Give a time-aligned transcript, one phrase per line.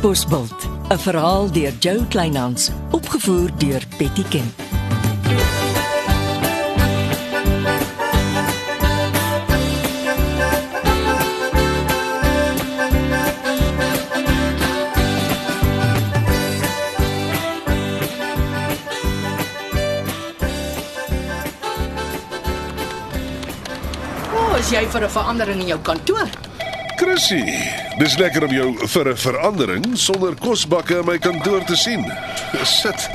[0.00, 4.60] Katbosveld, 'n verhaal deur Jo Kleinhans, opgevoer deur Betty Kemp.
[24.32, 26.28] O, is jy vir 'n verandering in jou kantoor?
[27.20, 27.52] Chrissy,
[28.00, 32.04] dis lekker om jou vir 'n verandering sonder kosbakke in my kantoor te sien.
[32.64, 33.10] Sit.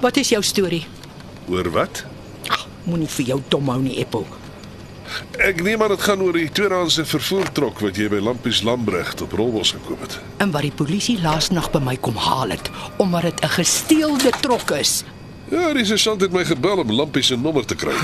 [0.00, 0.86] Wat is jou storie?
[1.48, 2.04] Oor wat?
[2.48, 4.26] Ag, moenie vir jou dom hou nie, Eppo.
[5.38, 9.32] Ek neem aan dit gaan oor die tweedehandse vervoertrok wat jy by Lampies Lambrecht op
[9.32, 10.18] Rolbos gekoop het.
[10.38, 14.70] En wat die polisie laasnag by my kom haal het omdat dit 'n gesteelde trok
[14.70, 15.04] is.
[15.50, 17.94] Ja, die sergeant het my gebel om Lampies se nommer te kry.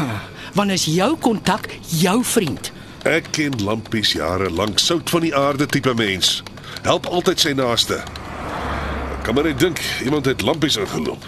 [0.55, 2.73] Want is jou kontak jou vriend?
[3.03, 6.37] Ek ken Lampies jare lank, sout van die aarde tipe mens.
[6.85, 7.97] Help altyd sy naaste.
[7.99, 11.25] Ek kan maar net dink iemand het Lampies ingeloop.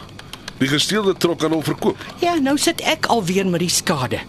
[0.61, 1.99] Die gesteelde trok aan hom verkoop.
[2.23, 4.21] Ja, nou sit ek alweer met die skade.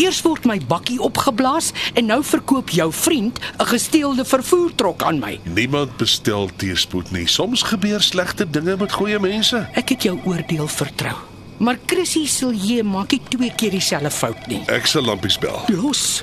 [0.00, 5.40] Eers word my bakkie opgeblaas en nou verkoop jou vriend 'n gesteelde vervoertrok aan my.
[5.44, 7.26] Niemand bestel teëspoed nie.
[7.28, 9.68] Soms gebeur slegte dinge met goeie mense.
[9.74, 11.16] Ek het jou oordeel vertrou.
[11.58, 14.62] Maar Chrissy Silje maak nie twee keer dieselfde fout nie.
[14.66, 15.60] Ek sal Lampies bel.
[15.68, 16.22] Los.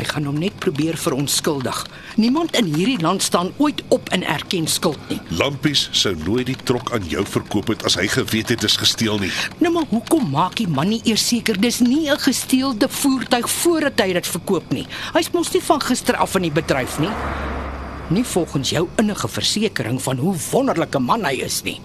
[0.00, 1.82] Hy gaan hom net probeer verontskuldig.
[2.16, 5.18] Niemand in hierdie land staan ooit op en erken skuld nie.
[5.36, 8.78] Lampies sou nooit die trok aan jou verkoop het as hy geweet het dit is
[8.80, 9.28] gesteel nie.
[9.60, 14.00] Nou maar hoekom maak die man nie eers seker dis nie 'n gesteelde voertuig voordat
[14.00, 14.86] hy dit verkoop nie?
[15.12, 17.12] Hy's mos nie van gister af in die bedryf nie.
[18.08, 21.80] Nie volgens jou innige versekering van hoe wonderlike man hy is nie.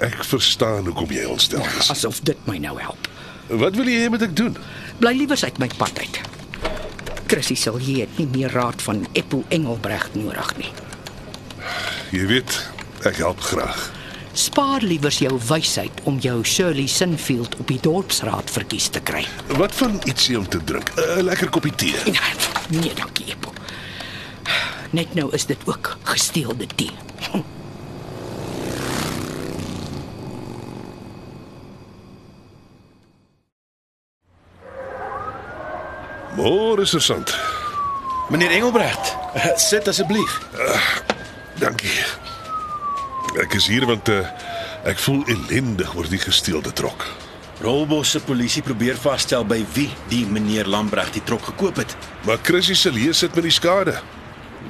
[0.00, 1.90] Ek verstaan hoekom jy ontstel is.
[1.90, 3.08] Asof dit my nou help.
[3.48, 4.56] Wat wil jy hê moet ek doen?
[4.98, 6.31] Bly liewer uit my pad uit.
[7.32, 10.68] Chrissy sal hier het nie meer raad van Eppo Engelbregt nodig nie.
[12.12, 12.56] Jy weet,
[13.08, 13.86] ek help graag.
[14.36, 19.24] Spaar liewer jou wysheid om jou Shirley Sinfield op die dorpsraad verkies te kry.
[19.56, 20.92] Wat van ietsie om te drink?
[20.92, 21.96] 'n Lekker koppie tee.
[22.04, 23.52] Nee, nee, dankie, Eppo.
[24.90, 26.92] Net nou is dit ook gesteelde tee.
[36.36, 37.34] Môre sergeant.
[38.30, 39.16] Meneer Engelbrecht,
[39.56, 40.40] sit asseblief.
[41.60, 41.92] Dankie.
[43.42, 44.22] Ek is hier want uh,
[44.88, 47.04] ek voel ellendig oor die gesteelde trok.
[47.60, 51.92] Rolbos se polisie probeer vasstel by wie die meneer Lambrecht die trok gekoop het.
[52.24, 53.98] Maar Chrissy se lees sit met die skade.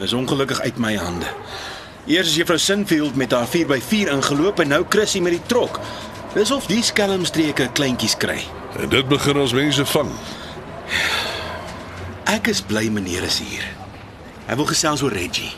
[0.03, 1.31] Dis ongelukkig uit my hande.
[2.11, 5.79] Eers is juffrou Sinfield met haar 4x4 ingeloop en nou Chrissy met die trok.
[6.35, 8.41] Dis of die skelmstreke kleintjies kry.
[8.83, 10.11] En dit begin ons mense vang.
[12.33, 13.65] Ek is bly meneer is hier.
[14.47, 15.51] Hy wil gesels oor Reggie.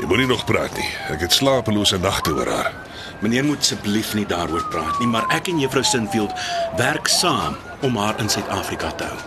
[0.00, 0.88] Jy moenie nog praat nie.
[1.14, 2.74] Ek het slapelose nagte oor haar.
[3.22, 6.34] Meneer moet asseblief nie daaroor praat nie, maar ek en juffrou Sinfield
[6.78, 7.54] werk saam
[7.86, 9.20] om haar in Suid-Afrika te hou.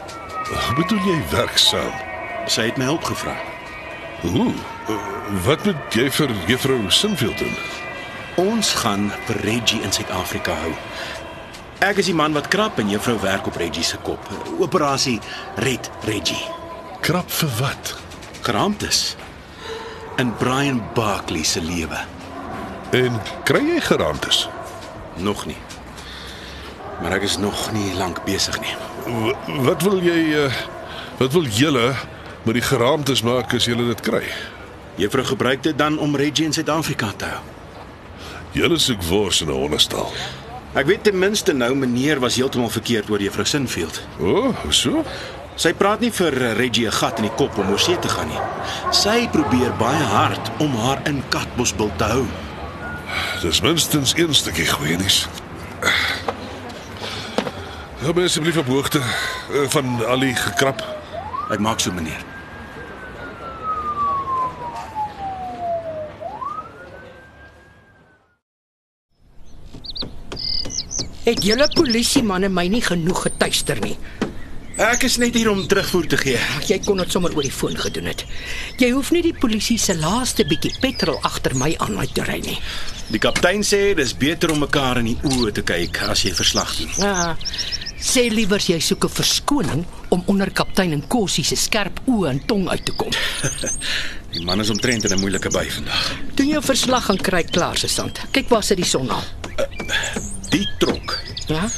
[0.52, 1.96] Hoe bedoel jy werksaam?
[2.52, 3.38] Sy het my hulp gevra.
[4.28, 4.52] Hoe?
[5.47, 7.56] Wat moet jy vir juffrou Sinfield doen?
[8.52, 10.75] Ons gaan vir Reggie in Suid-Afrika hou.
[11.88, 14.28] Ek is die man wat krap en juffrou werk op Reggie se kop.
[14.59, 15.22] Operasie
[15.63, 16.59] Red Reggie.
[17.01, 17.95] Krap vir wat?
[18.45, 19.16] Geraamtes
[20.22, 21.97] in Brian Barkley se lewe.
[22.94, 24.44] En kry jy geraamtes?
[25.17, 25.57] Nog nie.
[27.01, 28.75] Maar ek is nog nie lank besig nie.
[29.07, 29.34] W
[29.66, 30.61] wat wil jy uh,
[31.17, 31.88] wat wil julle
[32.45, 34.22] met die geraamtes maak as julle dit kry?
[35.01, 37.41] Juffrou gebruik dit dan om Reggie in Suid-Afrika te hou.
[38.53, 40.13] Julle soek wors in 'n hondestal.
[40.78, 44.03] Ek weet ten minste nou meneer was heeltemal verkeerd oor juffrou Sinfield.
[44.19, 45.01] O, oh, so?
[45.61, 48.27] Sy praat nie vir Reggie 'n gat in die kop om oor see te gaan
[48.27, 48.39] nie.
[48.91, 52.25] Sy probeer baie hard om haar in Katbosbil te hou.
[53.44, 55.27] Dis minstens een stukkie goeie nuus.
[58.01, 60.81] Hou my asseblief op hoogte eh, van al die gekrap.
[61.52, 62.25] Ek maak so meneer.
[71.23, 73.97] Het julle polisiemanne my nie genoeg getuister nie.
[74.79, 76.38] Ek is net hier om terugvoer te gee.
[76.58, 78.23] Ag, Jy kon dit sommer oor die foon gedoen het.
[78.79, 82.40] Jy hoef nie die polisie se laaste bietjie petrol agter my aan uit te ry
[82.46, 82.58] nie.
[83.12, 86.72] Die kaptein sê dis beter om mekaar in die oë te kyk as jy verslag
[86.79, 86.91] doen.
[87.03, 87.35] Ja.
[88.02, 92.46] Sê liewer jy soek 'n verskoning om onder kaptein en Kossie se skerp oë en
[92.47, 93.12] tong uit te kom.
[94.34, 96.16] Die man is omtrent in 'n moeilike by vandag.
[96.35, 98.20] Doen jou verslag en kry klaar se stand.
[98.32, 99.24] Kyk waar sit die son al.
[100.50, 101.20] Die trok.
[101.47, 101.70] Ja?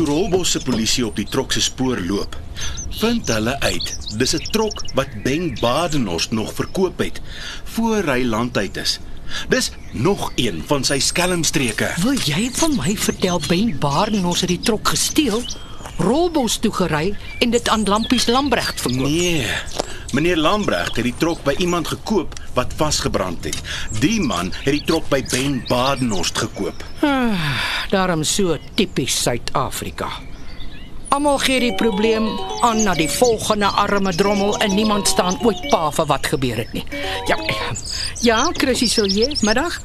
[0.00, 2.32] Toe Rolbos se polisie op die trok se spoor loop,
[3.02, 3.88] vind hulle uit.
[4.16, 7.20] Dis 'n trok wat Ben Badenhorst nog verkoop het
[7.64, 8.98] voor hy land uit is.
[9.48, 11.92] Dis nog een van sy skelmstreke.
[12.00, 15.42] Wil jy van my vertel Ben Baardenhorst het die trok gesteel,
[15.98, 19.08] Rolbos toe gery en dit aan Lampies Lambregt verkoop?
[19.08, 19.46] Nee.
[20.12, 23.60] Meneer Lambrecht het die trok by iemand gekoop wat vasgebrand het.
[24.02, 26.82] Die man het die trok by Ben Badenhorst gekoop.
[27.90, 30.08] Daarom so tipies Suid-Afrika.
[31.14, 32.26] Almal gee die probleem
[32.66, 36.72] aan na die volgende arme drommel en niemand staan ooit pa vir wat gebeur het
[36.74, 36.84] nie.
[37.30, 37.38] Ja.
[38.20, 39.78] Ja, Chrissy Silje, middag.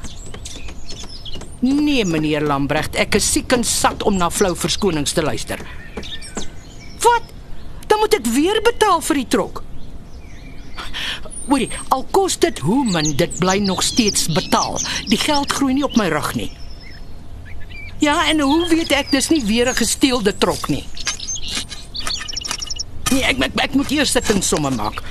[1.60, 5.62] Nee, meneer Lambrecht, ek is siek en sat om na flou verskonings te luister.
[7.06, 7.32] Wat?
[7.86, 9.62] Dan moet ek weer betaal vir die trok.
[11.48, 14.80] Hoorie, al kos dit hoe min, dit bly nog steeds betaal.
[15.08, 16.50] Die geld groei nie op my rug nie.
[17.98, 20.84] Ja, en hoe weet ek dis nie weer 'n gesteelde trok nie?
[23.12, 25.02] Nee, ek ek, ek moet eers dit in somme maak.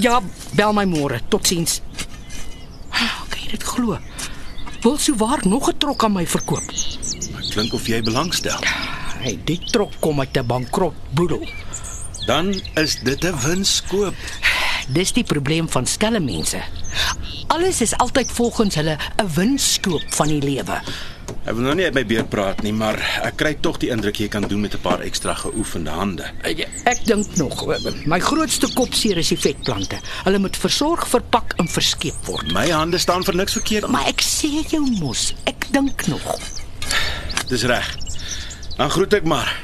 [0.00, 0.20] Ja,
[0.56, 1.20] bel my môre.
[1.28, 1.80] Totsiens.
[2.90, 3.98] Ah, Kan jy dit glo?
[4.82, 6.64] Wil sou waar nog 'n trok aan my verkoop.
[7.52, 8.58] Klink of jy belangstel.
[9.22, 11.46] Hey, die trok kom uit 'n bankrot boedel.
[12.26, 14.14] Dan is dit 'n winskoop.
[14.88, 16.62] Dis die probleem van skelmmense.
[17.52, 20.80] Alles is altyd volgens hulle 'n winskoop van die lewe.
[21.42, 24.16] Ek wil nou nie uit my beer praat nie, maar ek kry tog die indruk
[24.16, 26.24] jy kan doen met 'n paar ekstra geoefende hande.
[26.42, 27.66] Ek, ek dink nog,
[28.06, 29.98] my grootste kopseer is die vetplante.
[30.24, 32.52] Hulle moet versorg, verpak en verskeep word.
[32.52, 33.88] My hande staan vir niks verkeerd.
[33.88, 36.38] Maar ek sê jou mos, ek dink nog.
[37.48, 37.96] Dis reg.
[38.76, 39.56] Dan groet ek maar.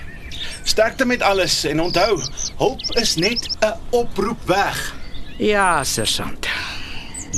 [0.65, 2.21] Sterkte met alles en onthou,
[2.57, 4.98] hulp is net 'n oproep weg.
[5.39, 6.49] Ja, sergeant.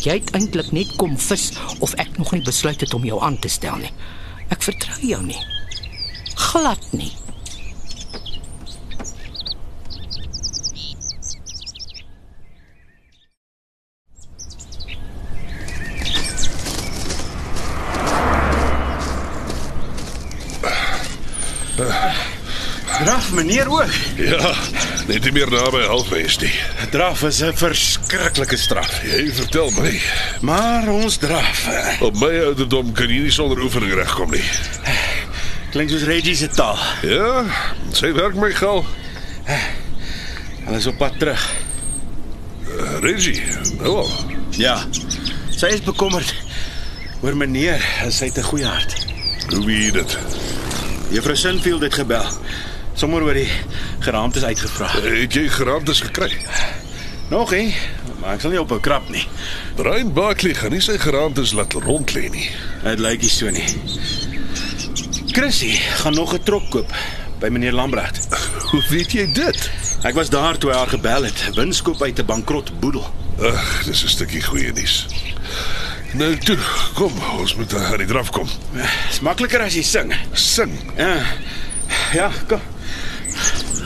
[0.00, 1.50] Jy het eintlik net kom vis
[1.85, 3.91] of ek nog nie besluit het om jou aan te stel nie.
[4.49, 5.41] Ek vertrou jou nie.
[6.32, 7.11] Glad nie.
[22.98, 23.92] Draf meneer ook.
[24.16, 24.54] Ja,
[25.06, 26.52] net nie meer naby halfwys nie.
[26.90, 29.02] Draf is 'n verskriklike straf.
[29.02, 30.00] Jy vertel my.
[30.40, 31.69] Maar ons draf.
[32.00, 34.44] Op my ouderdom kan jy nie sonder oefening regkom nie.
[35.70, 36.78] Klink soos Reggie se taal.
[37.02, 37.44] Ja,
[37.92, 38.84] sy werk my gal.
[40.64, 41.44] Hulle is op pad terug.
[42.70, 43.43] Uh, Reggie,
[43.78, 44.10] nou al.
[44.58, 44.76] Ja.
[45.50, 46.34] Sy is bekommerd
[47.22, 49.06] oor meneer, sy het 'n goeie hart.
[49.48, 50.19] Hoe weet dit?
[51.10, 52.25] Juffrou Sinfield het gebel.
[53.00, 53.49] Sommer oor die
[54.05, 54.91] geraamtes uitgevra.
[55.00, 56.35] Het jy geraamtes gekry?
[57.31, 57.62] Nog hè,
[58.20, 59.23] maar ek sal nie op 'n krap nie.
[59.79, 62.50] Brian Barkley gaan nie sy geraamtes laat rond lê nie.
[62.85, 63.64] Dit lyk nie so nie.
[65.32, 65.70] Chrissy
[66.02, 66.93] gaan nog 'n trok koop
[67.41, 68.29] by meneer Lambrecht.
[68.70, 69.70] Hoe weet jy dit?
[70.03, 71.55] Ek was daar toe hy haar gebel het.
[71.55, 73.14] Winskoop uit 'n bankrot boedel.
[73.41, 75.06] Ag, dis 'n stukkie goeie nuus.
[76.12, 76.58] Nou toe,
[76.94, 78.49] kom, ons moet uh, aan die draf kom.
[79.08, 80.14] Dis makliker as jy sing.
[80.32, 80.73] Sing.
[80.96, 81.17] Ja.
[82.12, 82.61] Ja, kom.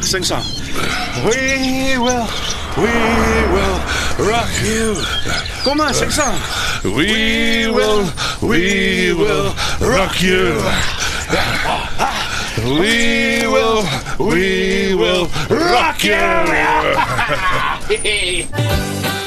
[0.01, 0.43] Sing song.
[1.25, 2.27] We will,
[2.77, 2.93] we
[3.53, 3.79] will
[4.19, 4.97] rock you.
[5.63, 6.35] Kom maar, sing song.
[6.83, 8.05] We will,
[8.41, 10.61] we will rock you.
[12.79, 13.85] We will,
[14.19, 16.15] we will rock you.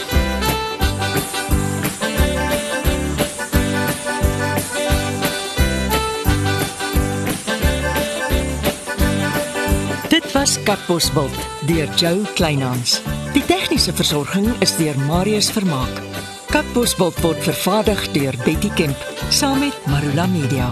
[10.47, 11.35] was Katbosveld
[11.67, 13.01] deur Jo Kleinhans.
[13.33, 15.99] Die tegniese versorging is deur Marius Vermaak.
[16.53, 20.71] Katbosveld word vervaardig deur Betty Kemp saam met Marula Media.